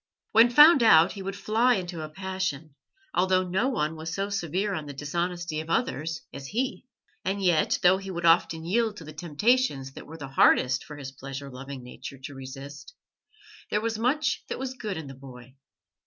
When 0.31 0.49
found 0.49 0.81
out 0.81 1.11
he 1.11 1.21
would 1.21 1.35
fly 1.35 1.75
into 1.75 2.01
a 2.01 2.09
passion, 2.09 2.73
although 3.13 3.47
no 3.47 3.69
one 3.69 3.95
was 3.95 4.11
so 4.11 4.31
severe 4.31 4.73
on 4.73 4.87
the 4.87 4.93
dishonesty 4.95 5.59
of 5.59 5.69
others 5.69 6.21
as 6.33 6.47
he. 6.47 6.87
And 7.23 7.39
yet, 7.43 7.77
though 7.83 7.97
he 7.99 8.09
would 8.09 8.25
often 8.25 8.65
yield 8.65 8.97
to 8.97 9.03
the 9.03 9.13
temptations 9.13 9.93
that 9.93 10.07
were 10.07 10.17
the 10.17 10.27
hardest 10.29 10.83
for 10.85 10.97
his 10.97 11.11
pleasure 11.11 11.51
loving 11.51 11.83
nature 11.83 12.17
to 12.17 12.33
resist, 12.33 12.95
there 13.69 13.79
was 13.79 13.99
much 13.99 14.43
that 14.49 14.57
was 14.57 14.73
good 14.73 14.97
in 14.97 15.05
the 15.05 15.13
boy. 15.13 15.53